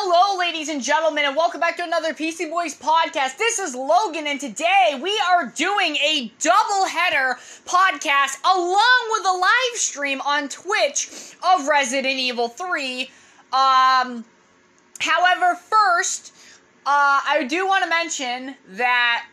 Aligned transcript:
Hello, 0.00 0.38
ladies 0.38 0.68
and 0.68 0.80
gentlemen, 0.80 1.24
and 1.24 1.34
welcome 1.34 1.58
back 1.58 1.76
to 1.76 1.82
another 1.82 2.14
PC 2.14 2.48
Boys 2.48 2.72
podcast. 2.72 3.36
This 3.36 3.58
is 3.58 3.74
Logan, 3.74 4.28
and 4.28 4.38
today 4.38 4.96
we 5.02 5.20
are 5.28 5.46
doing 5.46 5.96
a 5.96 6.30
double 6.38 6.86
header 6.86 7.36
podcast 7.66 8.40
along 8.44 9.08
with 9.10 9.26
a 9.26 9.32
live 9.32 9.76
stream 9.76 10.20
on 10.20 10.48
Twitch 10.48 11.34
of 11.42 11.66
Resident 11.66 12.14
Evil 12.14 12.46
3. 12.46 13.10
Um, 13.52 14.24
however, 15.00 15.56
first, 15.56 16.32
uh, 16.86 17.20
I 17.26 17.44
do 17.48 17.66
want 17.66 17.82
to 17.82 17.90
mention 17.90 18.54
that 18.76 19.26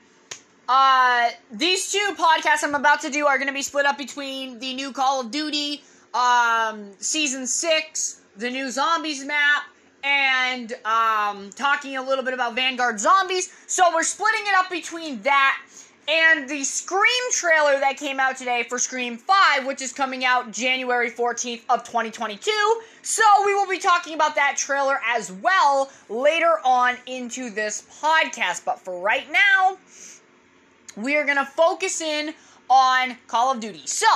uh, 0.67 1.29
these 1.51 1.91
two 1.91 2.15
podcasts 2.17 2.63
I'm 2.63 2.73
about 2.73 3.01
to 3.01 3.11
do 3.11 3.27
are 3.27 3.37
going 3.37 3.49
to 3.49 3.53
be 3.53 3.61
split 3.61 3.85
up 3.85 3.99
between 3.99 4.57
the 4.57 4.73
new 4.73 4.91
Call 4.91 5.21
of 5.21 5.29
Duty 5.29 5.83
um, 6.15 6.89
Season 6.97 7.45
6, 7.45 8.21
the 8.35 8.49
new 8.49 8.71
Zombies 8.71 9.23
map, 9.23 9.61
and 10.05 10.73
um, 10.85 11.49
talking 11.55 11.97
a 11.97 12.01
little 12.01 12.23
bit 12.23 12.33
about 12.33 12.55
Vanguard 12.55 12.99
Zombies. 12.99 13.51
So 13.67 13.83
we're 13.93 14.03
splitting 14.03 14.43
it 14.45 14.55
up 14.55 14.69
between 14.69 15.21
that 15.23 15.59
and 16.07 16.47
the 16.47 16.63
Scream 16.63 17.31
trailer 17.31 17.79
that 17.79 17.97
came 17.97 18.19
out 18.19 18.37
today 18.37 18.63
for 18.69 18.77
Scream 18.77 19.17
5, 19.17 19.65
which 19.65 19.81
is 19.81 19.91
coming 19.91 20.23
out 20.23 20.51
January 20.51 21.09
14th 21.09 21.63
of 21.69 21.83
2022. 21.83 22.51
So 23.01 23.23
we 23.43 23.55
will 23.55 23.67
be 23.67 23.79
talking 23.79 24.13
about 24.13 24.35
that 24.35 24.55
trailer 24.55 24.99
as 25.03 25.31
well 25.31 25.89
later 26.07 26.59
on 26.63 26.97
into 27.07 27.49
this 27.49 27.87
podcast. 28.01 28.63
But 28.63 28.79
for 28.79 29.01
right 29.01 29.25
now, 29.31 29.77
we 30.95 31.15
are 31.17 31.25
going 31.25 31.37
to 31.37 31.45
focus 31.45 32.01
in 32.01 32.33
on 32.69 33.17
Call 33.27 33.51
of 33.51 33.59
Duty. 33.59 33.81
So, 33.85 34.07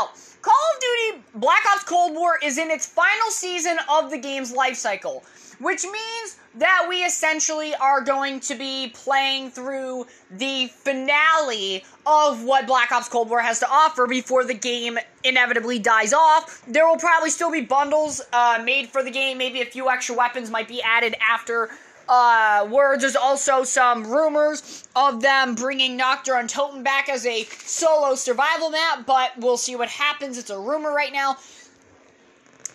Call 0.42 0.54
of 0.76 0.82
Duty 0.82 1.24
Black 1.36 1.62
Ops 1.74 1.84
Cold 1.84 2.14
War 2.14 2.40
is 2.42 2.58
in 2.58 2.72
its 2.72 2.86
final 2.86 3.30
season 3.30 3.78
of 3.92 4.10
the 4.10 4.18
game's 4.18 4.52
life 4.52 4.76
cycle, 4.76 5.24
which 5.60 5.84
means 5.84 6.38
that 6.56 6.86
we 6.90 7.04
essentially 7.04 7.76
are 7.76 8.02
going 8.02 8.40
to 8.40 8.56
be 8.56 8.92
playing 8.94 9.52
through 9.52 10.08
the 10.32 10.68
finale 10.68 11.84
of 12.06 12.44
what 12.44 12.66
Black 12.66 12.92
Ops 12.92 13.08
Cold 13.08 13.30
War 13.30 13.42
has 13.42 13.60
to 13.60 13.70
offer 13.70 14.08
before 14.08 14.44
the 14.44 14.54
game 14.54 14.98
inevitably 15.24 15.80
dies 15.80 16.14
off. 16.14 16.64
There 16.68 16.88
will 16.88 16.98
probably 16.98 17.30
still 17.30 17.52
be 17.52 17.62
bundles 17.62 18.22
uh, 18.34 18.62
made 18.64 18.90
for 18.90 19.04
the 19.04 19.12
game, 19.12 19.38
maybe 19.38 19.62
a 19.62 19.66
few 19.66 19.90
extra 19.90 20.16
weapons 20.16 20.50
might 20.50 20.68
be 20.68 20.82
added 20.82 21.16
after 21.22 21.70
uh, 22.10 22.68
words. 22.70 23.02
There's 23.02 23.16
also 23.16 23.64
some 23.64 24.06
rumors 24.10 24.88
of 24.96 25.22
them 25.22 25.56
bringing 25.56 25.96
Nacht 25.96 26.26
der 26.26 26.34
Untoten 26.34 26.84
back 26.84 27.08
as 27.08 27.26
a 27.26 27.44
solo 27.44 28.16
survival 28.16 28.72
map, 28.72 29.06
but 29.06 29.32
we'll 29.38 29.58
see 29.58 29.76
what 29.76 29.90
happens. 29.90 30.38
It's 30.38 30.50
a 30.50 30.60
rumor 30.60 30.92
right 30.92 31.14
now. 31.14 31.36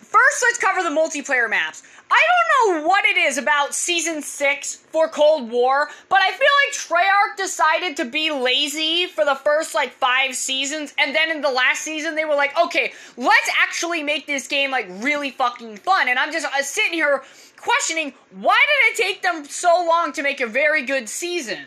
First, 0.05 0.43
let's 0.43 0.57
cover 0.59 0.81
the 0.81 0.95
multiplayer 0.95 1.49
maps. 1.49 1.83
I 2.11 2.21
don't 2.29 2.81
know 2.81 2.87
what 2.87 3.05
it 3.05 3.17
is 3.17 3.37
about 3.37 3.73
Season 3.73 4.21
6 4.21 4.75
for 4.75 5.07
Cold 5.07 5.49
War, 5.49 5.89
but 6.07 6.19
I 6.21 6.31
feel 6.31 6.47
like 6.65 7.03
Treyarch 7.03 7.37
decided 7.37 7.97
to 7.97 8.05
be 8.05 8.31
lazy 8.31 9.07
for 9.07 9.25
the 9.25 9.35
first, 9.35 9.73
like, 9.73 9.91
five 9.91 10.35
seasons, 10.35 10.93
and 10.99 11.15
then 11.15 11.31
in 11.31 11.41
the 11.41 11.49
last 11.49 11.81
season, 11.81 12.15
they 12.15 12.25
were 12.25 12.35
like, 12.35 12.57
okay, 12.59 12.93
let's 13.17 13.49
actually 13.61 14.03
make 14.03 14.27
this 14.27 14.47
game, 14.47 14.69
like, 14.69 14.87
really 14.89 15.31
fucking 15.31 15.77
fun. 15.77 16.07
And 16.07 16.19
I'm 16.19 16.31
just 16.31 16.45
uh, 16.45 16.61
sitting 16.61 16.93
here 16.93 17.23
questioning 17.57 18.13
why 18.31 18.59
did 18.67 18.93
it 18.93 19.03
take 19.03 19.21
them 19.23 19.43
so 19.45 19.83
long 19.87 20.11
to 20.13 20.21
make 20.21 20.39
a 20.39 20.47
very 20.47 20.83
good 20.83 21.09
season? 21.09 21.65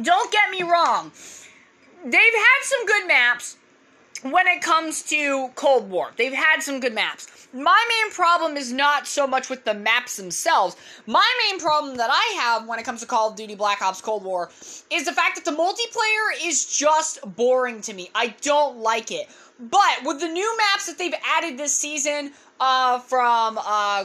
Don't 0.00 0.32
get 0.32 0.50
me 0.50 0.62
wrong. 0.62 1.12
They've 2.02 2.12
had 2.14 2.62
some 2.62 2.86
good 2.86 3.06
maps 3.06 3.56
when 4.22 4.46
it 4.46 4.62
comes 4.62 5.02
to 5.02 5.48
Cold 5.54 5.90
War. 5.90 6.12
They've 6.16 6.32
had 6.32 6.62
some 6.62 6.80
good 6.80 6.94
maps. 6.94 7.48
My 7.52 7.84
main 7.88 8.12
problem 8.12 8.56
is 8.56 8.72
not 8.72 9.06
so 9.06 9.26
much 9.26 9.50
with 9.50 9.64
the 9.64 9.74
maps 9.74 10.16
themselves. 10.16 10.76
My 11.06 11.28
main 11.46 11.60
problem 11.60 11.96
that 11.96 12.10
I 12.10 12.40
have 12.40 12.66
when 12.66 12.78
it 12.78 12.84
comes 12.84 13.00
to 13.00 13.06
Call 13.06 13.30
of 13.30 13.36
Duty 13.36 13.54
Black 13.54 13.82
Ops 13.82 14.00
Cold 14.00 14.24
War 14.24 14.50
is 14.90 15.04
the 15.04 15.12
fact 15.12 15.36
that 15.36 15.44
the 15.44 15.56
multiplayer 15.56 16.46
is 16.48 16.64
just 16.66 17.18
boring 17.36 17.80
to 17.82 17.92
me. 17.92 18.10
I 18.14 18.34
don't 18.40 18.78
like 18.78 19.10
it. 19.10 19.28
But 19.60 20.04
with 20.04 20.20
the 20.20 20.28
new 20.28 20.56
maps 20.56 20.86
that 20.86 20.98
they've 20.98 21.14
added 21.24 21.58
this 21.58 21.74
season, 21.74 22.32
uh, 22.62 23.00
from 23.00 23.58
uh, 23.58 24.04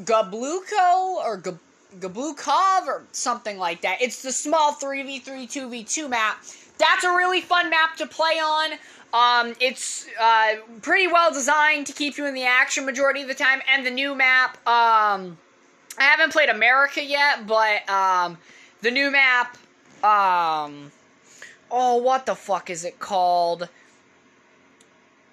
Gabluko 0.00 1.16
or 1.22 1.36
Gab- 1.36 1.58
Gablukov 1.98 2.86
or 2.86 3.04
something 3.12 3.58
like 3.58 3.82
that. 3.82 4.00
It's 4.00 4.22
the 4.22 4.32
small 4.32 4.72
3v3 4.72 5.24
2v2 5.24 6.08
map. 6.08 6.38
That's 6.80 7.04
a 7.04 7.10
really 7.10 7.40
fun 7.40 7.70
map 7.70 7.96
to 7.96 8.06
play 8.06 8.40
on. 8.40 8.72
Um, 9.12 9.54
it's 9.60 10.06
uh, 10.20 10.56
pretty 10.82 11.06
well 11.06 11.32
designed 11.32 11.86
to 11.88 11.92
keep 11.92 12.16
you 12.16 12.26
in 12.26 12.34
the 12.34 12.44
action 12.44 12.84
majority 12.86 13.22
of 13.22 13.28
the 13.28 13.34
time. 13.34 13.60
And 13.72 13.84
the 13.84 13.90
new 13.90 14.14
map, 14.14 14.56
um, 14.66 15.38
I 15.98 16.04
haven't 16.04 16.32
played 16.32 16.48
Amerika 16.48 17.06
yet, 17.06 17.46
but 17.46 17.88
um, 17.88 18.38
the 18.82 18.90
new 18.90 19.10
map, 19.10 19.56
um, 20.02 20.90
oh, 21.70 21.96
what 21.96 22.26
the 22.26 22.34
fuck 22.34 22.70
is 22.70 22.84
it 22.84 22.98
called? 22.98 23.68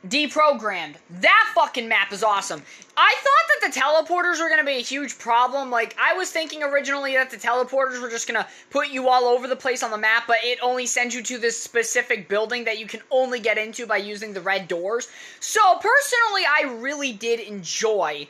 Deprogrammed. 0.09 0.95
That 1.09 1.51
fucking 1.56 1.88
map 1.88 2.12
is 2.12 2.23
awesome. 2.23 2.62
I 2.95 3.16
thought 3.19 3.62
that 3.62 3.73
the 3.73 3.79
teleporters 3.79 4.40
were 4.40 4.50
going 4.50 4.59
to 4.59 4.66
be 4.66 4.78
a 4.78 4.81
huge 4.81 5.18
problem. 5.19 5.69
Like, 5.69 5.95
I 6.00 6.13
was 6.13 6.31
thinking 6.31 6.63
originally 6.63 7.13
that 7.13 7.29
the 7.29 7.38
teleporters 7.38 8.01
were 8.01 8.09
just 8.09 8.28
going 8.28 8.41
to 8.41 8.50
put 8.69 8.90
you 8.90 9.09
all 9.09 9.25
over 9.25 9.47
the 9.47 9.56
place 9.56 9.84
on 9.84 9.91
the 9.91 9.97
map, 9.97 10.23
but 10.28 10.38
it 10.44 10.59
only 10.62 10.85
sends 10.85 11.13
you 11.13 11.22
to 11.23 11.38
this 11.38 11.62
specific 11.62 12.28
building 12.28 12.63
that 12.66 12.79
you 12.79 12.88
can 12.88 13.01
only 13.12 13.40
get 13.40 13.57
into 13.57 13.85
by 13.85 13.97
using 13.97 14.34
the 14.34 14.41
red 14.41 14.68
doors. 14.68 15.09
So, 15.40 15.62
personally, 15.75 16.44
I 16.47 16.78
really 16.79 17.13
did 17.13 17.39
enjoy 17.39 18.28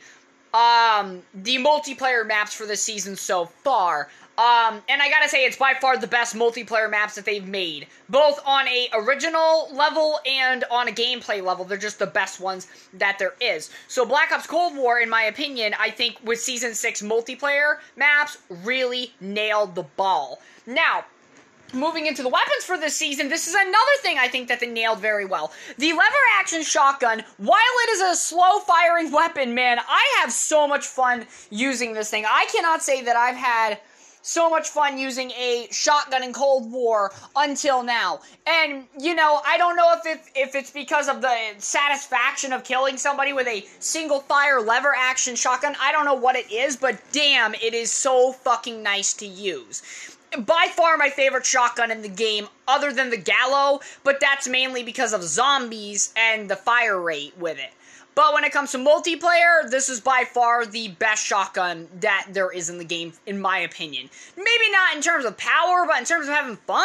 um, 0.54 1.22
the 1.34 1.56
multiplayer 1.58 2.26
maps 2.26 2.54
for 2.54 2.66
this 2.66 2.82
season 2.82 3.16
so 3.16 3.46
far. 3.46 4.08
Um, 4.38 4.80
and 4.88 5.02
I 5.02 5.10
gotta 5.10 5.28
say, 5.28 5.44
it's 5.44 5.56
by 5.56 5.74
far 5.74 5.96
the 5.96 6.06
best 6.06 6.36
multiplayer 6.36 6.88
maps 6.88 7.16
that 7.16 7.24
they've 7.24 7.46
made, 7.46 7.88
both 8.08 8.40
on 8.46 8.68
a 8.68 8.88
original 8.94 9.68
level 9.72 10.20
and 10.24 10.62
on 10.70 10.86
a 10.86 10.92
gameplay 10.92 11.42
level. 11.42 11.64
They're 11.64 11.76
just 11.76 11.98
the 11.98 12.06
best 12.06 12.38
ones 12.38 12.68
that 12.94 13.18
there 13.18 13.34
is. 13.40 13.70
So, 13.88 14.06
Black 14.06 14.30
Ops 14.30 14.46
Cold 14.46 14.76
War, 14.76 15.00
in 15.00 15.10
my 15.10 15.24
opinion, 15.24 15.74
I 15.76 15.90
think 15.90 16.20
with 16.22 16.40
Season 16.40 16.72
6 16.72 17.02
multiplayer 17.02 17.78
maps, 17.96 18.38
really 18.48 19.12
nailed 19.20 19.74
the 19.74 19.82
ball. 19.82 20.40
Now, 20.66 21.04
moving 21.72 22.06
into 22.06 22.22
the 22.22 22.28
weapons 22.28 22.64
for 22.64 22.78
this 22.78 22.96
season, 22.96 23.28
this 23.28 23.46
is 23.46 23.54
another 23.54 23.76
thing 24.02 24.18
I 24.18 24.28
think 24.28 24.48
that 24.48 24.60
they 24.60 24.66
nailed 24.66 25.00
very 25.00 25.24
well. 25.24 25.52
The 25.76 25.92
lever 25.92 26.24
action 26.38 26.62
shotgun, 26.62 27.24
while 27.36 27.58
it 27.84 27.90
is 27.90 28.00
a 28.00 28.16
slow 28.16 28.60
firing 28.60 29.10
weapon, 29.12 29.54
man, 29.54 29.78
I 29.78 30.18
have 30.20 30.32
so 30.32 30.66
much 30.66 30.86
fun 30.86 31.26
using 31.50 31.92
this 31.92 32.10
thing. 32.10 32.24
I 32.26 32.46
cannot 32.52 32.82
say 32.82 33.02
that 33.02 33.16
I've 33.16 33.36
had 33.36 33.78
so 34.22 34.50
much 34.50 34.68
fun 34.68 34.98
using 34.98 35.30
a 35.30 35.68
shotgun 35.70 36.22
in 36.22 36.32
Cold 36.32 36.70
War 36.70 37.12
until 37.36 37.82
now. 37.82 38.20
And 38.46 38.84
you 38.98 39.14
know, 39.14 39.40
I 39.46 39.56
don't 39.56 39.76
know 39.76 39.94
if 39.94 40.06
it, 40.06 40.22
if 40.34 40.54
it's 40.54 40.70
because 40.70 41.08
of 41.08 41.22
the 41.22 41.36
satisfaction 41.58 42.52
of 42.52 42.64
killing 42.64 42.96
somebody 42.96 43.32
with 43.32 43.46
a 43.46 43.64
single 43.78 44.20
fire 44.20 44.60
lever 44.60 44.94
action 44.96 45.34
shotgun. 45.34 45.76
I 45.80 45.92
don't 45.92 46.04
know 46.04 46.14
what 46.14 46.36
it 46.36 46.50
is, 46.52 46.76
but 46.76 46.98
damn, 47.12 47.54
it 47.54 47.74
is 47.74 47.92
so 47.92 48.32
fucking 48.32 48.82
nice 48.82 49.14
to 49.14 49.26
use 49.26 50.17
by 50.38 50.68
far 50.70 50.96
my 50.96 51.10
favorite 51.10 51.46
shotgun 51.46 51.90
in 51.90 52.02
the 52.02 52.08
game, 52.08 52.48
other 52.66 52.92
than 52.92 53.10
the 53.10 53.16
Gallo, 53.16 53.80
but 54.04 54.20
that's 54.20 54.48
mainly 54.48 54.82
because 54.82 55.12
of 55.12 55.22
zombies 55.22 56.12
and 56.16 56.50
the 56.50 56.56
fire 56.56 57.00
rate 57.00 57.36
with 57.38 57.58
it. 57.58 57.70
But 58.14 58.34
when 58.34 58.42
it 58.42 58.50
comes 58.50 58.72
to 58.72 58.78
multiplayer, 58.78 59.70
this 59.70 59.88
is 59.88 60.00
by 60.00 60.24
far 60.24 60.66
the 60.66 60.88
best 60.88 61.24
shotgun 61.24 61.86
that 62.00 62.26
there 62.30 62.50
is 62.50 62.68
in 62.68 62.78
the 62.78 62.84
game, 62.84 63.12
in 63.26 63.40
my 63.40 63.58
opinion. 63.58 64.10
Maybe 64.36 64.72
not 64.72 64.96
in 64.96 65.02
terms 65.02 65.24
of 65.24 65.36
power, 65.36 65.86
but 65.86 65.98
in 65.98 66.04
terms 66.04 66.26
of 66.26 66.34
having 66.34 66.56
fun, 66.56 66.84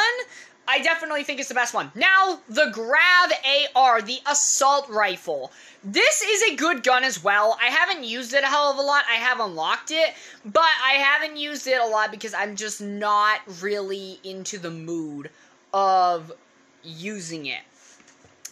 I 0.68 0.80
definitely 0.80 1.24
think 1.24 1.40
it's 1.40 1.50
the 1.50 1.56
best 1.56 1.74
one. 1.74 1.92
Now, 1.94 2.40
the 2.48 2.70
Grav 2.72 3.32
AR, 3.76 4.02
the 4.02 4.20
assault 4.26 4.90
rifle. 4.90 5.52
This 5.84 6.22
is 6.22 6.54
a 6.54 6.56
good 6.56 6.84
gun 6.84 7.04
as 7.04 7.24
well. 7.24 7.58
I 7.62 7.68
haven't 7.68 8.06
used 8.06 8.34
it 8.34 8.44
a 8.44 8.48
hell 8.48 8.72
of 8.72 8.78
a 8.78 8.82
lot. 8.82 9.04
I 9.10 9.16
have 9.16 9.40
unlocked 9.40 9.92
it, 9.92 10.14
but 10.46 10.64
I 10.86 10.94
haven't 10.94 11.38
used 11.38 11.68
it 11.68 11.82
a 11.82 11.86
lot 11.86 12.12
because 12.12 12.34
I'm 12.34 12.56
just 12.56 12.82
not 12.82 13.42
really 13.62 14.20
into 14.24 14.58
the 14.58 14.72
mood 14.72 15.30
of 15.74 16.32
using 16.84 17.48
it 17.48 17.62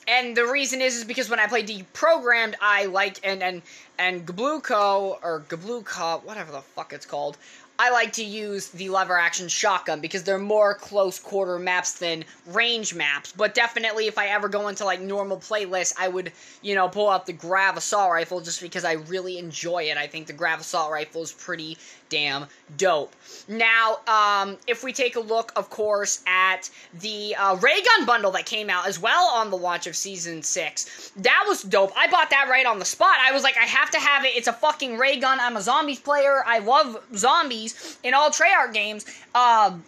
and 0.08 0.36
the 0.36 0.46
reason 0.46 0.82
is 0.82 0.98
is 0.98 1.06
because 1.06 1.30
when 1.30 1.40
I 1.40 1.48
play 1.48 1.64
deprogrammed, 1.64 2.56
I 2.62 2.86
like 2.86 3.20
and 3.24 3.42
and 3.42 3.62
and 3.98 4.26
Gabluko 4.26 5.18
or 5.24 5.44
Gabluka, 5.48 6.24
whatever 6.24 6.52
the 6.52 6.62
fuck 6.62 6.94
it's 6.94 7.06
called. 7.06 7.38
I 7.82 7.90
like 7.90 8.14
to 8.14 8.24
use 8.24 8.68
the 8.68 8.90
lever 8.90 9.18
action 9.18 9.48
shotgun 9.48 10.02
because 10.02 10.22
they're 10.22 10.38
more 10.38 10.76
close 10.76 11.18
quarter 11.18 11.58
maps 11.58 11.94
than 11.94 12.24
range 12.46 12.94
maps. 12.94 13.34
But 13.36 13.56
definitely, 13.56 14.06
if 14.06 14.20
I 14.20 14.28
ever 14.28 14.48
go 14.48 14.68
into 14.68 14.86
like 14.86 15.02
normal 15.02 15.38
playlists, 15.38 15.96
I 16.00 16.08
would, 16.08 16.32
you 16.62 16.76
know, 16.76 16.88
pull 16.88 17.10
out 17.10 17.26
the 17.26 17.34
Grav 17.34 17.78
assault 17.78 18.12
rifle 18.12 18.40
just 18.40 18.62
because 18.62 18.86
I 18.86 18.94
really 18.94 19.40
enjoy 19.40 19.86
it. 19.86 19.98
I 19.98 20.06
think 20.06 20.28
the 20.28 20.34
Grav 20.34 20.60
assault 20.60 20.92
rifle 20.92 21.24
is 21.24 21.32
pretty 21.32 21.76
damn 22.12 22.46
dope. 22.78 23.16
Now, 23.48 24.00
um, 24.06 24.58
if 24.68 24.84
we 24.84 24.94
take 24.94 25.16
a 25.16 25.20
look, 25.20 25.52
of 25.56 25.72
course, 25.72 26.22
at 26.28 26.70
the 27.00 27.34
uh, 27.36 27.56
ray 27.56 27.82
gun 27.82 28.06
bundle 28.06 28.32
that 28.32 28.46
came 28.46 28.70
out 28.70 28.86
as 28.86 29.00
well 29.00 29.26
on 29.30 29.50
the 29.50 29.58
launch 29.58 29.88
of 29.88 29.96
season 29.96 30.44
six, 30.44 31.12
that 31.16 31.46
was 31.48 31.64
dope. 31.64 31.94
I 31.98 32.12
bought 32.12 32.30
that 32.30 32.48
right 32.50 32.66
on 32.66 32.78
the 32.78 32.86
spot. 32.86 33.16
I 33.26 33.32
was 33.32 33.42
like, 33.44 33.58
I 33.58 33.66
have 33.66 33.90
to 33.92 34.00
have 34.00 34.26
it. 34.26 34.36
It's 34.36 34.48
a 34.48 34.54
fucking 34.54 34.98
ray 34.98 35.20
gun. 35.20 35.40
I'm 35.40 35.58
a 35.58 35.62
zombies 35.62 36.00
player. 36.00 36.44
I 36.46 36.60
love 36.60 37.02
zombies 37.16 37.71
in 38.04 38.14
all 38.14 38.30
Treyarch 38.30 38.74
games. 38.74 39.06
Um, 39.36 39.84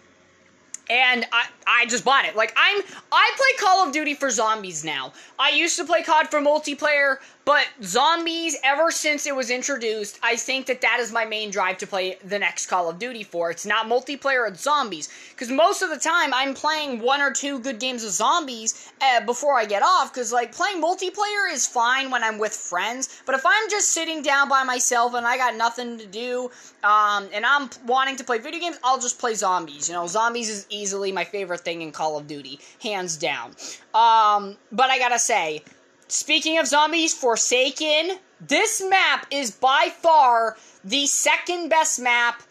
and 0.90 1.24
I, 1.32 1.46
I 1.66 1.86
just 1.86 2.04
bought 2.04 2.24
it. 2.24 2.36
Like 2.36 2.52
I'm 2.56 2.82
I 3.12 3.32
play 3.36 3.66
Call 3.66 3.86
of 3.86 3.92
Duty 3.92 4.14
for 4.14 4.30
zombies 4.30 4.84
now. 4.84 5.12
I 5.38 5.50
used 5.50 5.76
to 5.78 5.84
play 5.84 6.02
COD 6.02 6.28
for 6.30 6.40
multiplayer, 6.40 7.16
but 7.44 7.66
zombies 7.82 8.56
ever 8.62 8.90
since 8.90 9.26
it 9.26 9.34
was 9.34 9.50
introduced, 9.50 10.18
I 10.22 10.36
think 10.36 10.66
that 10.66 10.80
that 10.82 10.98
is 11.00 11.12
my 11.12 11.24
main 11.24 11.50
drive 11.50 11.78
to 11.78 11.86
play 11.86 12.18
the 12.24 12.38
next 12.38 12.66
Call 12.66 12.88
of 12.88 12.98
Duty 12.98 13.22
for. 13.22 13.50
It's 13.50 13.66
not 13.66 13.86
multiplayer, 13.86 14.48
it's 14.48 14.62
zombies. 14.62 15.08
Cuz 15.36 15.50
most 15.50 15.82
of 15.82 15.90
the 15.90 15.98
time 15.98 16.34
I'm 16.34 16.54
playing 16.54 17.00
one 17.00 17.20
or 17.20 17.32
two 17.32 17.58
good 17.58 17.78
games 17.78 18.04
of 18.04 18.10
zombies 18.10 18.90
uh, 19.00 19.20
before 19.20 19.58
I 19.58 19.64
get 19.64 19.82
off 19.82 20.12
cuz 20.12 20.32
like 20.32 20.52
playing 20.52 20.82
multiplayer 20.82 21.50
is 21.50 21.66
fine 21.66 22.10
when 22.10 22.22
I'm 22.22 22.38
with 22.38 22.54
friends, 22.54 23.08
but 23.24 23.34
if 23.34 23.46
I'm 23.46 23.70
just 23.70 23.88
sitting 23.92 24.22
down 24.22 24.48
by 24.48 24.64
myself 24.64 25.14
and 25.14 25.26
I 25.26 25.36
got 25.36 25.56
nothing 25.56 25.98
to 25.98 26.06
do 26.06 26.50
um, 26.82 27.28
and 27.32 27.46
I'm 27.46 27.70
wanting 27.86 28.16
to 28.16 28.24
play 28.24 28.38
video 28.38 28.60
games, 28.60 28.78
I'll 28.84 29.00
just 29.00 29.18
play 29.18 29.34
zombies. 29.34 29.88
You 29.88 29.94
know, 29.94 30.06
zombies 30.06 30.50
is 30.50 30.66
easily 30.74 31.12
my 31.12 31.24
favorite 31.24 31.60
thing 31.60 31.82
in 31.82 31.92
Call 31.92 32.18
of 32.18 32.26
Duty, 32.26 32.58
hands 32.82 33.16
down. 33.16 33.50
Um, 33.94 34.56
but 34.72 34.90
I 34.90 34.98
gotta 34.98 35.18
say, 35.18 35.62
speaking 36.08 36.58
of 36.58 36.66
zombies, 36.66 37.14
Forsaken, 37.14 38.18
this 38.40 38.82
map 38.88 39.26
is 39.30 39.50
by 39.50 39.90
far 40.00 40.56
the 40.84 41.06
second 41.06 41.68
best 41.68 42.00
map 42.00 42.42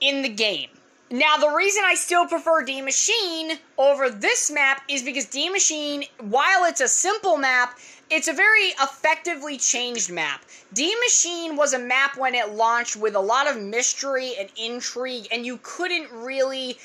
in 0.00 0.22
the 0.22 0.28
game. 0.28 0.68
Now, 1.12 1.38
the 1.38 1.48
reason 1.48 1.82
I 1.84 1.94
still 1.96 2.26
prefer 2.26 2.62
Die 2.62 2.80
Maschine 2.80 3.58
over 3.76 4.10
this 4.10 4.48
map 4.48 4.82
is 4.88 5.02
because 5.02 5.24
Die 5.24 5.48
Maschine, 5.48 6.08
while 6.20 6.64
it's 6.64 6.80
a 6.80 6.86
simple 6.86 7.36
map, 7.36 7.76
it's 8.10 8.28
a 8.28 8.32
very 8.32 8.68
effectively 8.80 9.56
changed 9.56 10.08
map. 10.08 10.44
Die 10.72 10.94
Maschine 11.04 11.56
was 11.56 11.72
a 11.72 11.80
map 11.80 12.16
when 12.16 12.36
it 12.36 12.50
launched 12.54 12.94
with 12.94 13.16
a 13.16 13.20
lot 13.20 13.48
of 13.48 13.60
mystery 13.60 14.34
and 14.38 14.50
intrigue, 14.56 15.26
and 15.32 15.44
you 15.44 15.58
couldn't 15.64 16.12
really 16.12 16.78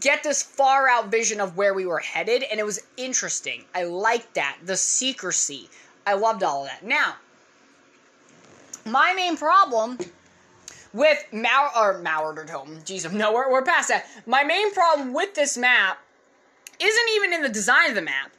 get 0.00 0.22
this 0.22 0.42
far 0.42 0.88
out 0.88 1.10
vision 1.10 1.40
of 1.40 1.56
where 1.56 1.74
we 1.74 1.86
were 1.86 1.98
headed, 1.98 2.42
and 2.44 2.58
it 2.58 2.66
was 2.66 2.82
interesting. 2.96 3.64
I 3.74 3.84
liked 3.84 4.34
that. 4.34 4.58
The 4.64 4.76
secrecy. 4.76 5.68
I 6.06 6.14
loved 6.14 6.42
all 6.42 6.62
of 6.62 6.68
that. 6.68 6.84
Now, 6.84 7.16
my 8.84 9.12
main 9.14 9.36
problem 9.36 9.98
with 10.92 11.24
Mau 11.32 11.70
or 11.76 12.00
Mauer 12.02 12.48
Home, 12.50 12.78
jeez, 12.84 13.10
no, 13.12 13.32
we're, 13.32 13.50
we're 13.50 13.62
past 13.62 13.88
that. 13.88 14.06
My 14.26 14.44
main 14.44 14.72
problem 14.72 15.12
with 15.12 15.34
this 15.34 15.56
map 15.56 15.98
isn't 16.78 17.08
even 17.16 17.32
in 17.32 17.42
the 17.42 17.48
design 17.48 17.88
of 17.88 17.94
the 17.94 18.02
map. 18.02 18.32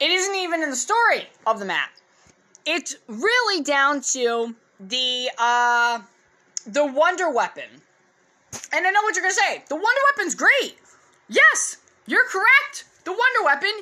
It 0.00 0.10
isn't 0.10 0.34
even 0.34 0.62
in 0.62 0.70
the 0.70 0.76
story 0.76 1.28
of 1.46 1.58
the 1.58 1.64
map. 1.64 1.90
It's 2.64 2.96
really 3.06 3.62
down 3.62 4.00
to 4.12 4.54
the 4.80 5.30
uh 5.38 6.00
the 6.66 6.84
wonder 6.86 7.30
weapon. 7.30 7.68
And 8.72 8.86
I 8.86 8.90
know 8.90 9.02
what 9.02 9.14
you're 9.14 9.22
gonna 9.22 9.34
say. 9.34 9.62
The 9.68 9.74
wonder 9.74 10.00
weapon's 10.10 10.34
great. 10.34 10.76
Yes, 11.28 11.78
you're 12.06 12.26
correct. 12.28 12.84
The 13.04 13.12
Wonder 13.12 13.44
Weapon 13.44 13.72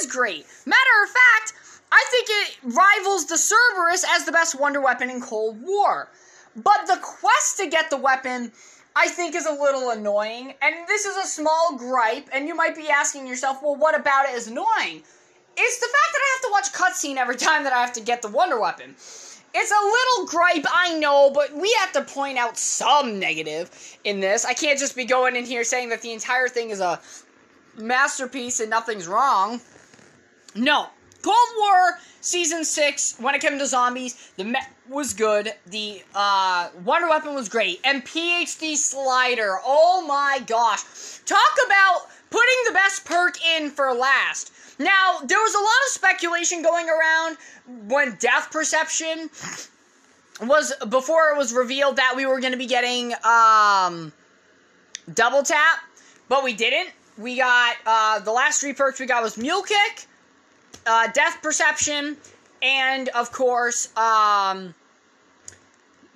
is 0.00 0.06
great. 0.06 0.46
Matter 0.64 1.02
of 1.04 1.10
fact, 1.10 1.52
I 1.92 2.04
think 2.10 2.28
it 2.28 2.58
rivals 2.62 3.26
the 3.26 3.38
Cerberus 3.38 4.04
as 4.14 4.24
the 4.24 4.32
best 4.32 4.58
Wonder 4.58 4.80
Weapon 4.80 5.10
in 5.10 5.20
Cold 5.20 5.60
War. 5.62 6.08
But 6.56 6.86
the 6.86 6.98
quest 7.02 7.58
to 7.58 7.68
get 7.68 7.90
the 7.90 7.96
weapon, 7.96 8.50
I 8.94 9.08
think, 9.08 9.34
is 9.34 9.46
a 9.46 9.52
little 9.52 9.90
annoying. 9.90 10.54
And 10.62 10.88
this 10.88 11.04
is 11.04 11.16
a 11.16 11.26
small 11.26 11.76
gripe, 11.76 12.28
and 12.32 12.48
you 12.48 12.54
might 12.54 12.74
be 12.74 12.88
asking 12.88 13.26
yourself, 13.26 13.62
well, 13.62 13.76
what 13.76 13.98
about 13.98 14.28
it 14.28 14.34
is 14.34 14.48
annoying? 14.48 15.02
It's 15.58 15.78
the 15.78 15.86
fact 15.86 16.12
that 16.12 16.22
I 16.22 16.30
have 16.34 16.42
to 16.42 16.50
watch 16.52 16.72
cutscene 16.72 17.16
every 17.16 17.36
time 17.36 17.64
that 17.64 17.72
I 17.72 17.80
have 17.80 17.92
to 17.94 18.00
get 18.00 18.22
the 18.22 18.28
Wonder 18.28 18.60
Weapon. 18.60 18.94
It's 19.58 19.70
a 19.70 19.74
little 19.74 20.26
gripe, 20.26 20.66
I 20.70 20.98
know, 20.98 21.30
but 21.30 21.54
we 21.56 21.74
have 21.80 21.90
to 21.92 22.02
point 22.02 22.36
out 22.36 22.58
some 22.58 23.18
negative 23.18 23.70
in 24.04 24.20
this. 24.20 24.44
I 24.44 24.52
can't 24.52 24.78
just 24.78 24.94
be 24.94 25.06
going 25.06 25.34
in 25.34 25.46
here 25.46 25.64
saying 25.64 25.88
that 25.88 26.02
the 26.02 26.12
entire 26.12 26.46
thing 26.46 26.68
is 26.68 26.80
a 26.80 27.00
masterpiece 27.78 28.60
and 28.60 28.68
nothing's 28.68 29.08
wrong. 29.08 29.62
No. 30.54 30.88
Cold 31.22 31.36
War 31.58 31.98
Season 32.20 32.66
6, 32.66 33.16
when 33.18 33.34
it 33.34 33.40
came 33.40 33.58
to 33.58 33.66
zombies, 33.66 34.30
the 34.36 34.44
me- 34.44 34.60
was 34.90 35.14
good. 35.14 35.54
The 35.66 36.02
uh, 36.14 36.68
Wonder 36.84 37.08
Weapon 37.08 37.34
was 37.34 37.48
great. 37.48 37.80
And 37.82 38.04
PhD 38.04 38.76
Slider, 38.76 39.56
oh 39.64 40.04
my 40.06 40.40
gosh. 40.46 40.82
Talk 41.24 41.56
about 41.64 42.08
putting 42.28 42.58
the 42.66 42.72
best 42.72 43.06
perk 43.06 43.42
in 43.56 43.70
for 43.70 43.94
last. 43.94 44.52
Now, 44.78 45.20
there 45.24 45.38
was 45.38 45.54
a 45.54 45.58
lot 45.58 45.66
of 45.86 45.92
speculation 45.92 46.62
going 46.62 46.86
around 46.88 47.38
when 47.88 48.16
Death 48.16 48.50
Perception 48.50 49.30
was 50.42 50.72
before 50.90 51.30
it 51.30 51.38
was 51.38 51.52
revealed 51.52 51.96
that 51.96 52.14
we 52.14 52.26
were 52.26 52.40
going 52.40 52.52
to 52.52 52.58
be 52.58 52.66
getting 52.66 53.14
um, 53.24 54.12
double 55.14 55.42
tap, 55.42 55.78
but 56.28 56.44
we 56.44 56.52
didn't. 56.52 56.90
We 57.16 57.36
got 57.36 57.76
uh, 57.86 58.20
the 58.20 58.32
last 58.32 58.60
three 58.60 58.74
perks 58.74 59.00
we 59.00 59.06
got 59.06 59.22
was 59.22 59.38
Mule 59.38 59.62
Kick, 59.62 60.06
uh, 60.86 61.08
Death 61.12 61.38
Perception, 61.42 62.18
and 62.60 63.08
of 63.10 63.32
course 63.32 63.96
um, 63.96 64.74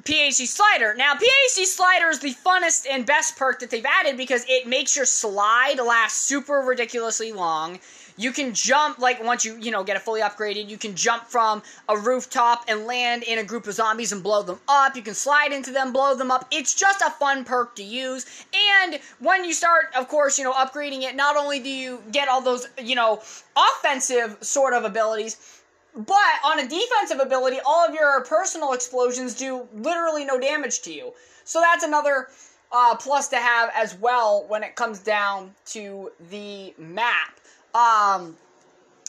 PhD 0.02 0.46
Slider. 0.46 0.94
Now, 0.94 1.14
PAC 1.14 1.66
Slider 1.66 2.08
is 2.08 2.20
the 2.20 2.34
funnest 2.34 2.86
and 2.90 3.06
best 3.06 3.36
perk 3.36 3.60
that 3.60 3.70
they've 3.70 3.84
added 3.84 4.16
because 4.16 4.44
it 4.48 4.66
makes 4.66 4.96
your 4.96 5.06
slide 5.06 5.76
last 5.78 6.26
super 6.26 6.58
ridiculously 6.58 7.32
long. 7.32 7.78
You 8.16 8.32
can 8.32 8.54
jump, 8.54 8.98
like, 8.98 9.22
once 9.22 9.44
you, 9.44 9.56
you 9.58 9.70
know, 9.70 9.84
get 9.84 9.96
it 9.96 10.02
fully 10.02 10.20
upgraded, 10.20 10.68
you 10.68 10.78
can 10.78 10.94
jump 10.94 11.24
from 11.24 11.62
a 11.88 11.96
rooftop 11.96 12.64
and 12.68 12.86
land 12.86 13.22
in 13.22 13.38
a 13.38 13.44
group 13.44 13.66
of 13.66 13.74
zombies 13.74 14.12
and 14.12 14.22
blow 14.22 14.42
them 14.42 14.58
up. 14.68 14.96
You 14.96 15.02
can 15.02 15.14
slide 15.14 15.52
into 15.52 15.70
them, 15.70 15.92
blow 15.92 16.14
them 16.14 16.30
up. 16.30 16.46
It's 16.50 16.74
just 16.74 17.00
a 17.02 17.10
fun 17.10 17.44
perk 17.44 17.76
to 17.76 17.82
use. 17.82 18.44
And 18.78 19.00
when 19.18 19.44
you 19.44 19.52
start, 19.52 19.86
of 19.96 20.08
course, 20.08 20.38
you 20.38 20.44
know, 20.44 20.52
upgrading 20.52 21.02
it, 21.02 21.16
not 21.16 21.36
only 21.36 21.60
do 21.60 21.68
you 21.68 22.02
get 22.12 22.28
all 22.28 22.40
those, 22.40 22.68
you 22.82 22.94
know, 22.94 23.22
offensive 23.56 24.38
sort 24.40 24.74
of 24.74 24.84
abilities, 24.84 25.62
but 25.94 26.16
on 26.44 26.60
a 26.60 26.68
defensive 26.68 27.18
ability, 27.18 27.58
all 27.66 27.84
of 27.86 27.94
your 27.94 28.22
personal 28.24 28.72
explosions 28.72 29.34
do 29.34 29.66
literally 29.74 30.24
no 30.24 30.38
damage 30.38 30.82
to 30.82 30.92
you. 30.92 31.12
So 31.44 31.60
that's 31.60 31.82
another 31.82 32.28
uh, 32.72 32.94
plus 32.96 33.28
to 33.28 33.36
have 33.36 33.70
as 33.74 33.96
well 33.96 34.44
when 34.46 34.62
it 34.62 34.76
comes 34.76 35.00
down 35.00 35.52
to 35.66 36.12
the 36.30 36.72
map. 36.78 37.40
Um, 37.74 38.36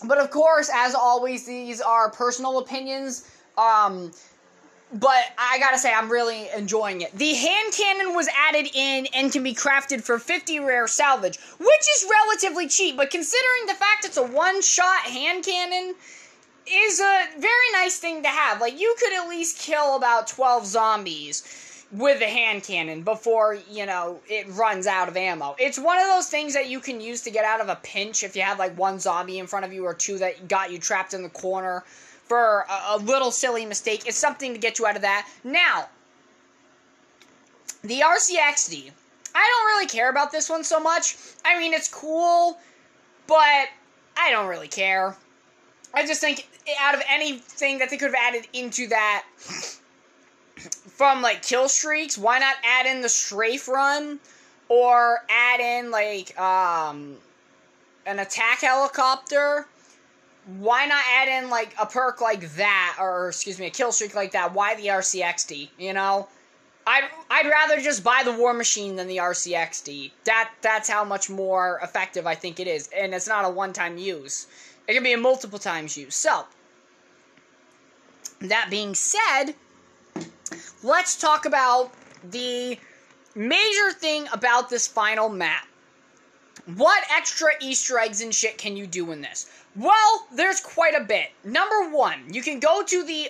but 0.03 0.17
of 0.17 0.31
course, 0.31 0.69
as 0.73 0.95
always, 0.95 1.45
these 1.45 1.81
are 1.81 2.09
personal 2.09 2.59
opinions. 2.59 3.29
Um, 3.57 4.11
but 4.93 5.23
I 5.37 5.57
gotta 5.59 5.77
say, 5.77 5.93
I'm 5.93 6.11
really 6.11 6.47
enjoying 6.55 7.01
it. 7.01 7.17
The 7.17 7.33
hand 7.33 7.73
cannon 7.73 8.13
was 8.13 8.27
added 8.49 8.67
in 8.73 9.07
and 9.13 9.31
can 9.31 9.41
be 9.41 9.53
crafted 9.53 10.03
for 10.03 10.19
50 10.19 10.59
rare 10.59 10.87
salvage, 10.87 11.37
which 11.59 11.85
is 11.97 12.11
relatively 12.11 12.67
cheap. 12.67 12.97
But 12.97 13.09
considering 13.09 13.67
the 13.67 13.75
fact 13.75 14.05
it's 14.05 14.17
a 14.17 14.23
one 14.23 14.61
shot 14.61 15.03
hand 15.03 15.45
cannon, 15.45 15.95
is 16.67 16.99
a 16.99 17.25
very 17.37 17.71
nice 17.73 17.97
thing 17.97 18.23
to 18.23 18.29
have. 18.29 18.61
Like, 18.61 18.79
you 18.79 18.95
could 18.99 19.13
at 19.13 19.27
least 19.27 19.59
kill 19.59 19.95
about 19.95 20.27
12 20.27 20.65
zombies 20.65 21.41
with 21.91 22.21
a 22.21 22.27
hand 22.27 22.63
cannon 22.63 23.03
before, 23.03 23.57
you 23.69 23.85
know, 23.85 24.21
it 24.27 24.47
runs 24.49 24.87
out 24.87 25.09
of 25.09 25.17
ammo. 25.17 25.55
It's 25.59 25.77
one 25.77 25.99
of 25.99 26.07
those 26.07 26.27
things 26.27 26.53
that 26.53 26.69
you 26.69 26.79
can 26.79 27.01
use 27.01 27.21
to 27.23 27.31
get 27.31 27.43
out 27.43 27.59
of 27.59 27.67
a 27.67 27.75
pinch 27.83 28.23
if 28.23 28.35
you 28.35 28.43
have 28.43 28.59
like 28.59 28.77
one 28.77 28.99
zombie 28.99 29.39
in 29.39 29.47
front 29.47 29.65
of 29.65 29.73
you 29.73 29.85
or 29.85 29.93
two 29.93 30.17
that 30.19 30.47
got 30.47 30.71
you 30.71 30.79
trapped 30.79 31.13
in 31.13 31.21
the 31.21 31.29
corner 31.29 31.83
for 32.25 32.65
a, 32.69 32.95
a 32.95 32.97
little 32.97 33.31
silly 33.31 33.65
mistake. 33.65 34.07
It's 34.07 34.17
something 34.17 34.53
to 34.53 34.59
get 34.59 34.79
you 34.79 34.85
out 34.85 34.95
of 34.95 35.01
that. 35.01 35.27
Now, 35.43 35.89
the 37.83 38.01
RCXD. 38.01 38.91
I 39.33 39.47
don't 39.47 39.67
really 39.67 39.87
care 39.87 40.09
about 40.09 40.31
this 40.31 40.49
one 40.49 40.63
so 40.63 40.79
much. 40.79 41.15
I 41.45 41.57
mean, 41.57 41.73
it's 41.73 41.87
cool, 41.87 42.57
but 43.27 43.67
I 44.17 44.29
don't 44.29 44.47
really 44.47 44.67
care. 44.67 45.15
I 45.93 46.05
just 46.05 46.21
think 46.21 46.47
out 46.79 46.95
of 46.95 47.01
anything 47.09 47.79
that 47.79 47.89
they 47.89 47.97
could 47.97 48.13
have 48.13 48.35
added 48.35 48.47
into 48.53 48.87
that 48.87 49.25
from 51.01 51.23
like 51.23 51.41
kill 51.41 51.67
streaks, 51.67 52.15
why 52.15 52.37
not 52.37 52.53
add 52.63 52.85
in 52.85 53.01
the 53.01 53.09
strafe 53.09 53.67
run 53.67 54.19
or 54.69 55.25
add 55.27 55.59
in 55.59 55.89
like 55.89 56.39
um 56.39 57.17
an 58.05 58.19
attack 58.19 58.61
helicopter? 58.61 59.65
Why 60.59 60.85
not 60.85 61.03
add 61.11 61.27
in 61.27 61.49
like 61.49 61.73
a 61.81 61.87
perk 61.87 62.21
like 62.21 62.53
that 62.53 62.97
or 62.99 63.29
excuse 63.29 63.57
me, 63.57 63.65
a 63.65 63.71
kill 63.71 63.91
streak 63.91 64.13
like 64.13 64.33
that? 64.33 64.53
Why 64.53 64.75
the 64.75 64.89
RCXD, 64.89 65.69
you 65.79 65.93
know? 65.93 66.27
I'd, 66.85 67.05
I'd 67.31 67.47
rather 67.47 67.81
just 67.81 68.03
buy 68.03 68.21
the 68.23 68.33
War 68.33 68.53
Machine 68.53 68.95
than 68.95 69.07
the 69.07 69.17
RCXD. 69.17 70.11
That 70.25 70.51
that's 70.61 70.87
how 70.87 71.03
much 71.03 71.31
more 71.31 71.79
effective 71.81 72.27
I 72.27 72.35
think 72.35 72.59
it 72.59 72.67
is, 72.67 72.91
and 72.95 73.15
it's 73.15 73.27
not 73.27 73.43
a 73.43 73.49
one-time 73.49 73.97
use. 73.97 74.45
It 74.87 74.93
can 74.93 75.01
be 75.01 75.13
a 75.13 75.17
multiple 75.17 75.57
times 75.57 75.97
use. 75.97 76.13
So, 76.13 76.45
that 78.41 78.67
being 78.69 78.93
said, 78.93 79.55
let's 80.83 81.15
talk 81.15 81.45
about 81.45 81.91
the 82.23 82.77
major 83.35 83.91
thing 83.93 84.27
about 84.33 84.69
this 84.69 84.87
final 84.87 85.29
map. 85.29 85.67
What 86.75 87.03
extra 87.11 87.49
Easter 87.59 87.97
eggs 87.97 88.21
and 88.21 88.33
shit 88.33 88.57
can 88.57 88.77
you 88.77 88.85
do 88.85 89.11
in 89.11 89.21
this? 89.21 89.49
Well, 89.75 90.27
there's 90.33 90.59
quite 90.59 90.95
a 90.95 91.03
bit. 91.03 91.29
Number 91.43 91.89
one, 91.89 92.33
you 92.33 92.41
can 92.41 92.59
go 92.59 92.83
to 92.83 93.03
the 93.03 93.29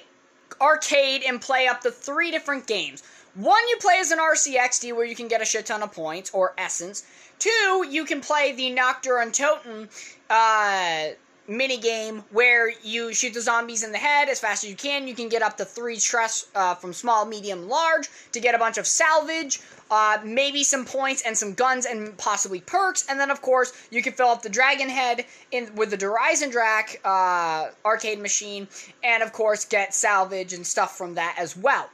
arcade 0.59 1.23
and 1.23 1.39
play 1.41 1.67
up 1.67 1.81
to 1.81 1.91
three 1.91 2.31
different 2.31 2.67
games. 2.67 3.03
One, 3.35 3.65
you 3.69 3.77
play 3.77 3.97
as 3.99 4.11
an 4.11 4.19
RCXD 4.19 4.93
where 4.93 5.05
you 5.05 5.15
can 5.15 5.27
get 5.27 5.41
a 5.41 5.45
shit 5.45 5.67
ton 5.67 5.81
of 5.81 5.93
points 5.93 6.31
or 6.33 6.53
essence. 6.57 7.03
Two, 7.39 7.85
you 7.89 8.03
can 8.05 8.21
play 8.21 8.51
the 8.51 8.69
Nacht 8.71 9.03
der 9.03 9.23
Untoten 9.23 9.87
uh, 10.29 11.13
mini 11.51 11.77
game 11.77 12.23
where 12.31 12.71
you 12.83 13.13
shoot 13.13 13.33
the 13.33 13.41
zombies 13.41 13.83
in 13.83 13.91
the 13.91 13.97
head 13.97 14.29
as 14.29 14.39
fast 14.39 14.63
as 14.63 14.69
you 14.69 14.75
can. 14.75 15.07
You 15.07 15.13
can 15.13 15.29
get 15.29 15.41
up 15.41 15.57
to 15.57 15.65
three 15.65 15.97
stress 15.97 16.47
uh, 16.55 16.75
from 16.75 16.93
small, 16.93 17.25
medium, 17.25 17.67
large 17.67 18.09
to 18.31 18.39
get 18.39 18.55
a 18.55 18.57
bunch 18.57 18.77
of 18.77 18.87
salvage, 18.87 19.59
uh, 19.89 20.19
maybe 20.23 20.63
some 20.63 20.85
points 20.85 21.21
and 21.23 21.37
some 21.37 21.53
guns 21.53 21.85
and 21.85 22.17
possibly 22.17 22.61
perks. 22.61 23.05
And 23.09 23.19
then, 23.19 23.29
of 23.29 23.41
course, 23.41 23.73
you 23.91 24.01
can 24.01 24.13
fill 24.13 24.29
up 24.29 24.41
the 24.41 24.49
dragon 24.49 24.89
head 24.89 25.25
in 25.51 25.75
with 25.75 25.91
the 25.91 25.97
Der 25.97 26.15
Eisendrache 26.15 26.97
uh, 27.03 27.71
arcade 27.85 28.19
machine, 28.19 28.67
and 29.03 29.21
of 29.21 29.33
course 29.33 29.65
get 29.65 29.93
salvage 29.93 30.53
and 30.53 30.65
stuff 30.65 30.97
from 30.97 31.15
that 31.15 31.35
as 31.37 31.57
well. 31.57 31.89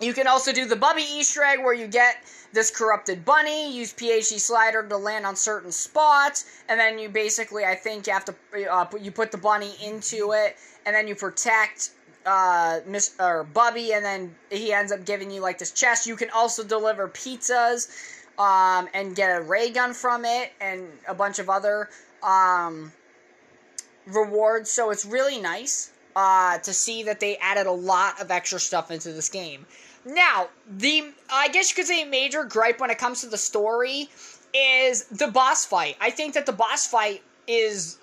You 0.00 0.14
can 0.14 0.26
also 0.26 0.52
do 0.52 0.64
the 0.66 0.76
Bubby 0.76 1.02
Easter 1.02 1.42
egg 1.44 1.58
where 1.58 1.74
you 1.74 1.86
get 1.86 2.16
this 2.52 2.70
corrupted 2.70 3.24
bunny, 3.24 3.72
use 3.72 3.92
PhD 3.92 4.40
slider 4.40 4.82
to 4.82 4.96
land 4.96 5.26
on 5.26 5.36
certain 5.36 5.70
spots, 5.70 6.46
and 6.68 6.80
then 6.80 6.98
you 6.98 7.08
basically, 7.08 7.64
I 7.64 7.74
think, 7.74 8.06
you 8.06 8.12
have 8.14 8.24
to 8.24 8.34
uh, 8.72 8.86
you 9.00 9.10
put 9.10 9.30
the 9.30 9.38
bunny 9.38 9.74
into 9.84 10.32
it, 10.32 10.56
and 10.86 10.96
then 10.96 11.06
you 11.06 11.14
protect 11.14 11.90
uh, 12.24 12.80
Miss 12.86 13.14
or 13.20 13.44
Bubby, 13.44 13.92
and 13.92 14.04
then 14.04 14.34
he 14.50 14.72
ends 14.72 14.90
up 14.90 15.04
giving 15.04 15.30
you 15.30 15.42
like 15.42 15.58
this 15.58 15.70
chest. 15.70 16.06
You 16.06 16.16
can 16.16 16.30
also 16.30 16.64
deliver 16.64 17.06
pizzas, 17.06 17.88
um, 18.38 18.88
and 18.94 19.14
get 19.14 19.36
a 19.36 19.42
ray 19.42 19.70
gun 19.70 19.92
from 19.92 20.24
it, 20.24 20.52
and 20.60 20.88
a 21.06 21.14
bunch 21.14 21.38
of 21.38 21.50
other 21.50 21.90
um, 22.22 22.90
rewards. 24.06 24.70
So 24.70 24.90
it's 24.90 25.04
really 25.04 25.38
nice 25.38 25.92
uh, 26.16 26.58
to 26.58 26.72
see 26.72 27.04
that 27.04 27.20
they 27.20 27.36
added 27.36 27.66
a 27.66 27.72
lot 27.72 28.20
of 28.20 28.30
extra 28.30 28.58
stuff 28.58 28.90
into 28.90 29.12
this 29.12 29.28
game. 29.28 29.66
Now, 30.04 30.48
the 30.68 31.12
I 31.30 31.48
guess 31.48 31.70
you 31.70 31.76
could 31.76 31.86
say 31.86 32.04
major 32.04 32.44
gripe 32.44 32.80
when 32.80 32.90
it 32.90 32.98
comes 32.98 33.20
to 33.20 33.26
the 33.26 33.38
story 33.38 34.08
is 34.54 35.04
the 35.04 35.28
boss 35.28 35.64
fight. 35.64 35.96
I 36.00 36.10
think 36.10 36.34
that 36.34 36.46
the 36.46 36.52
boss 36.52 36.86
fight 36.86 37.22
is 37.46 37.98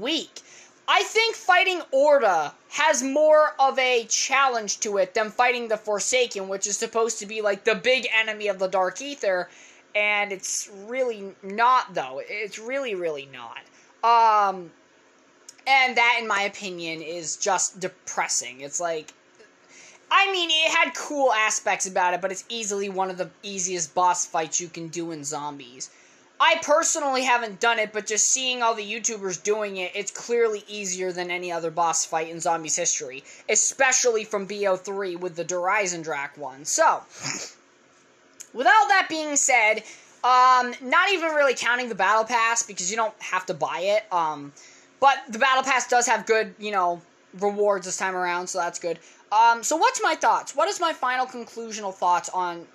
weak. 0.00 0.40
I 0.88 1.02
think 1.04 1.36
fighting 1.36 1.80
Orda 1.92 2.52
has 2.70 3.02
more 3.02 3.54
of 3.58 3.78
a 3.78 4.04
challenge 4.04 4.80
to 4.80 4.98
it 4.98 5.14
than 5.14 5.30
fighting 5.30 5.68
the 5.68 5.76
Forsaken, 5.76 6.48
which 6.48 6.66
is 6.66 6.76
supposed 6.76 7.18
to 7.20 7.26
be 7.26 7.40
like 7.40 7.64
the 7.64 7.74
big 7.74 8.08
enemy 8.12 8.48
of 8.48 8.58
the 8.58 8.66
Dark 8.66 9.00
Ether, 9.00 9.48
and 9.94 10.32
it's 10.32 10.68
really 10.86 11.34
not 11.42 11.94
though. 11.94 12.20
It's 12.26 12.58
really 12.58 12.94
really 12.94 13.28
not. 13.32 13.60
Um 14.02 14.72
and 15.66 15.96
that 15.96 16.18
in 16.20 16.26
my 16.26 16.42
opinion 16.42 17.02
is 17.02 17.36
just 17.36 17.78
depressing. 17.78 18.62
It's 18.62 18.80
like 18.80 19.12
I 20.14 20.30
mean, 20.30 20.50
it 20.50 20.70
had 20.70 20.94
cool 20.94 21.32
aspects 21.32 21.86
about 21.86 22.12
it, 22.12 22.20
but 22.20 22.30
it's 22.30 22.44
easily 22.50 22.90
one 22.90 23.08
of 23.08 23.16
the 23.16 23.30
easiest 23.42 23.94
boss 23.94 24.26
fights 24.26 24.60
you 24.60 24.68
can 24.68 24.88
do 24.88 25.10
in 25.10 25.24
zombies. 25.24 25.88
I 26.38 26.56
personally 26.62 27.22
haven't 27.22 27.60
done 27.60 27.78
it, 27.78 27.94
but 27.94 28.06
just 28.06 28.26
seeing 28.26 28.62
all 28.62 28.74
the 28.74 28.84
YouTubers 28.84 29.42
doing 29.42 29.78
it, 29.78 29.92
it's 29.94 30.10
clearly 30.10 30.64
easier 30.68 31.12
than 31.12 31.30
any 31.30 31.50
other 31.50 31.70
boss 31.70 32.04
fight 32.04 32.28
in 32.28 32.40
zombies 32.40 32.76
history, 32.76 33.24
especially 33.48 34.24
from 34.24 34.46
BO3 34.46 35.18
with 35.18 35.34
the 35.34 35.44
Der 35.44 35.62
Eisendrache 35.62 36.36
one. 36.36 36.66
So, 36.66 37.00
with 38.52 38.66
all 38.66 38.88
that 38.88 39.06
being 39.08 39.34
said, 39.36 39.82
um, 40.24 40.74
not 40.82 41.10
even 41.10 41.30
really 41.30 41.54
counting 41.54 41.88
the 41.88 41.94
battle 41.94 42.24
pass 42.24 42.62
because 42.62 42.90
you 42.90 42.98
don't 42.98 43.14
have 43.18 43.46
to 43.46 43.54
buy 43.54 43.78
it. 43.80 44.12
Um, 44.12 44.52
but 45.00 45.16
the 45.30 45.38
battle 45.38 45.62
pass 45.62 45.88
does 45.88 46.06
have 46.06 46.26
good, 46.26 46.54
you 46.58 46.70
know, 46.70 47.00
rewards 47.40 47.86
this 47.86 47.96
time 47.96 48.14
around, 48.14 48.48
so 48.48 48.58
that's 48.58 48.78
good. 48.78 48.98
Um, 49.32 49.62
so 49.62 49.76
what's 49.76 50.02
my 50.02 50.14
thoughts? 50.14 50.54
What 50.54 50.68
is 50.68 50.78
my 50.78 50.92
final 50.92 51.26
conclusional 51.26 51.94
thoughts 51.94 52.28
on 52.28 52.66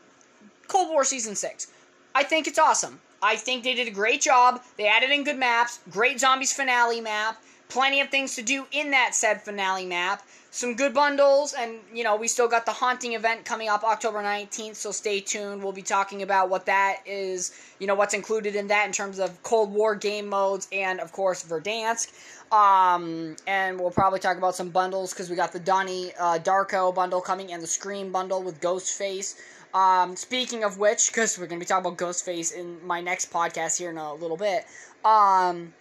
Cold 0.67 0.89
War 0.89 1.03
Season 1.03 1.35
6? 1.35 1.67
I 2.15 2.23
think 2.23 2.47
it's 2.47 2.57
awesome. 2.57 2.99
I 3.21 3.35
think 3.35 3.63
they 3.63 3.75
did 3.75 3.87
a 3.87 3.91
great 3.91 4.21
job. 4.21 4.61
They 4.75 4.87
added 4.87 5.11
in 5.11 5.23
good 5.23 5.37
maps, 5.37 5.79
great 5.91 6.19
zombies 6.19 6.51
finale 6.51 6.99
map, 6.99 7.37
plenty 7.69 8.01
of 8.01 8.09
things 8.09 8.36
to 8.36 8.41
do 8.41 8.65
in 8.71 8.91
that 8.91 9.13
said 9.13 9.41
finale 9.41 9.86
map, 9.86 10.24
some 10.51 10.75
good 10.75 10.93
bundles, 10.93 11.53
and 11.53 11.79
you 11.93 12.03
know, 12.03 12.15
we 12.15 12.27
still 12.27 12.47
got 12.47 12.65
the 12.65 12.71
haunting 12.71 13.13
event 13.13 13.45
coming 13.45 13.69
up 13.69 13.83
October 13.83 14.24
19th, 14.24 14.75
so 14.75 14.91
stay 14.91 15.19
tuned. 15.19 15.62
We'll 15.62 15.74
be 15.74 15.81
talking 15.81 16.24
about 16.24 16.50
what 16.50 16.65
that 16.65 16.97
is, 17.05 17.51
you 17.79 17.88
know, 17.88 17.95
what's 17.95 18.13
included 18.13 18.55
in 18.55 18.67
that 18.67 18.88
in 18.88 18.91
terms 18.91 19.19
of 19.19 19.41
Cold 19.43 19.71
War 19.71 19.95
game 19.95 20.27
modes 20.27 20.67
and 20.71 21.00
of 21.00 21.12
course 21.12 21.43
Verdansk. 21.43 22.12
Um, 22.51 23.36
and 23.45 23.79
we'll 23.79 23.91
probably 23.91 24.19
talk 24.19 24.38
about 24.38 24.55
some 24.55 24.69
bundles 24.69 25.13
because 25.13 25.29
we 25.29 25.36
got 25.36 25.51
the 25.51 25.59
Donnie 25.59 26.13
uh, 26.19 26.39
Darko 26.39 26.95
bundle 26.95 27.21
coming 27.21 27.51
and 27.51 27.62
the 27.62 27.67
Scream 27.67 28.12
bundle 28.12 28.41
with 28.41 28.62
Ghostface. 28.62 29.36
Um, 29.74 30.15
speaking 30.15 30.63
of 30.63 30.77
which, 30.77 31.12
because 31.12 31.38
we're 31.38 31.47
going 31.47 31.59
to 31.59 31.65
be 31.65 31.67
talking 31.67 31.86
about 31.86 31.97
Ghostface 31.97 32.55
in 32.55 32.86
my 32.88 33.01
next 33.01 33.31
podcast 33.31 33.77
here 33.77 33.89
in 33.89 33.97
a 33.97 34.13
little 34.13 34.38
bit. 34.38 34.65
Um, 35.03 35.74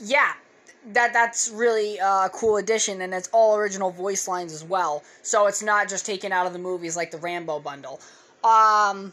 yeah, 0.00 0.32
that 0.92 1.12
that's 1.12 1.48
really 1.50 1.98
a 1.98 2.28
cool 2.32 2.56
addition, 2.58 3.00
and 3.00 3.14
it's 3.14 3.28
all 3.32 3.56
original 3.56 3.90
voice 3.90 4.28
lines 4.28 4.52
as 4.52 4.64
well. 4.64 5.02
So 5.22 5.46
it's 5.46 5.62
not 5.62 5.88
just 5.88 6.04
taken 6.04 6.32
out 6.32 6.46
of 6.46 6.52
the 6.52 6.58
movies 6.58 6.96
like 6.96 7.10
the 7.10 7.18
Rambo 7.18 7.60
bundle. 7.60 8.00
Um, 8.42 9.12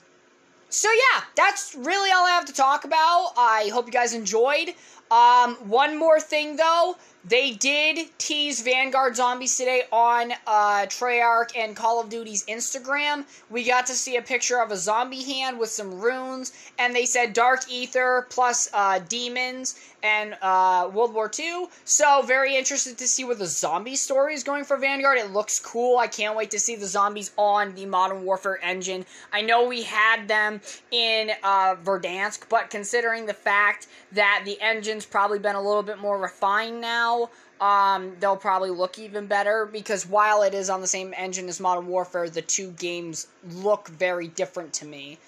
so 0.69 0.89
yeah, 0.91 1.23
that's 1.35 1.75
really 1.75 2.11
all 2.11 2.25
I 2.25 2.31
have 2.31 2.45
to 2.45 2.53
talk 2.53 2.85
about. 2.85 3.33
I 3.37 3.69
hope 3.73 3.85
you 3.85 3.91
guys 3.91 4.13
enjoyed. 4.13 4.73
Um, 5.11 5.55
one 5.67 5.99
more 5.99 6.21
thing 6.21 6.55
though, 6.55 6.95
they 7.23 7.51
did 7.51 8.07
tease 8.17 8.61
Vanguard 8.61 9.15
Zombies 9.15 9.55
today 9.55 9.83
on 9.91 10.31
uh, 10.47 10.87
Treyarch 10.87 11.55
and 11.55 11.75
Call 11.75 12.01
of 12.01 12.09
Duty's 12.09 12.43
Instagram. 12.45 13.25
We 13.49 13.63
got 13.63 13.85
to 13.87 13.93
see 13.93 14.15
a 14.15 14.23
picture 14.23 14.59
of 14.59 14.71
a 14.71 14.77
zombie 14.77 15.21
hand 15.23 15.59
with 15.59 15.69
some 15.69 16.01
runes, 16.01 16.51
and 16.79 16.95
they 16.95 17.05
said 17.05 17.33
Dark 17.33 17.69
Ether 17.69 18.25
plus 18.31 18.69
uh, 18.73 18.99
demons 19.07 19.79
and 20.01 20.35
uh, 20.41 20.89
World 20.91 21.13
War 21.13 21.29
II. 21.37 21.65
So, 21.85 22.23
very 22.23 22.55
interested 22.55 22.97
to 22.97 23.07
see 23.07 23.23
where 23.23 23.35
the 23.35 23.45
zombie 23.45 23.95
story 23.95 24.33
is 24.33 24.43
going 24.43 24.63
for 24.63 24.77
Vanguard. 24.77 25.19
It 25.19 25.31
looks 25.31 25.59
cool. 25.59 25.99
I 25.99 26.07
can't 26.07 26.35
wait 26.35 26.49
to 26.51 26.59
see 26.59 26.75
the 26.75 26.87
zombies 26.87 27.31
on 27.37 27.75
the 27.75 27.85
Modern 27.85 28.23
Warfare 28.23 28.59
engine. 28.63 29.05
I 29.31 29.41
know 29.41 29.67
we 29.67 29.83
had 29.83 30.27
them 30.27 30.59
in 30.89 31.31
uh, 31.43 31.75
Verdansk, 31.75 32.49
but 32.49 32.71
considering 32.71 33.27
the 33.27 33.33
fact 33.35 33.85
that 34.11 34.41
the 34.43 34.59
probably 35.05 35.39
been 35.39 35.55
a 35.55 35.61
little 35.61 35.83
bit 35.83 35.99
more 35.99 36.17
refined 36.17 36.81
now 36.81 37.29
um, 37.61 38.13
they'll 38.19 38.35
probably 38.35 38.71
look 38.71 38.97
even 38.97 39.27
better 39.27 39.67
because 39.67 40.07
while 40.07 40.41
it 40.41 40.55
is 40.55 40.69
on 40.69 40.81
the 40.81 40.87
same 40.87 41.13
engine 41.15 41.47
as 41.47 41.59
Modern 41.59 41.85
Warfare, 41.85 42.27
the 42.27 42.41
two 42.41 42.71
games 42.71 43.27
look 43.51 43.87
very 43.87 44.27
different 44.27 44.73
to 44.73 44.85
me, 44.85 45.19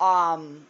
um, 0.00 0.66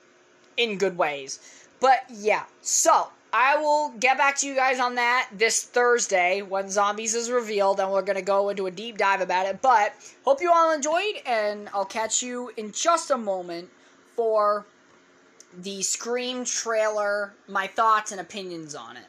in 0.57 0.79
good 0.79 0.99
ways. 0.99 1.39
But 1.79 2.01
yeah, 2.11 2.43
so 2.61 3.09
I 3.33 3.57
will 3.57 3.91
get 4.01 4.19
back 4.19 4.37
to 4.39 4.49
you 4.49 4.57
guys 4.57 4.81
on 4.81 4.97
that 4.97 5.29
this 5.33 5.63
Thursday 5.63 6.43
when 6.43 6.69
Zombies 6.69 7.15
is 7.15 7.31
revealed, 7.31 7.79
and 7.79 7.93
we're 7.93 8.03
gonna 8.03 8.21
go 8.21 8.49
into 8.49 8.67
a 8.67 8.71
deep 8.73 8.99
dive 8.99 9.21
about 9.21 9.47
it. 9.47 9.63
But 9.63 9.95
hope 10.25 10.41
you 10.41 10.53
all 10.53 10.73
enjoyed, 10.73 11.23
and 11.25 11.69
I'll 11.73 11.85
catch 11.85 12.21
you 12.21 12.51
in 12.57 12.73
just 12.73 13.13
a 13.13 13.17
moment 13.17 13.71
for 14.17 14.67
the 15.57 15.83
Scream 15.83 16.45
trailer, 16.45 17.35
my 17.49 17.67
thoughts 17.67 18.13
and 18.13 18.21
opinions 18.21 18.75
on 18.75 18.97
it. 18.97 19.07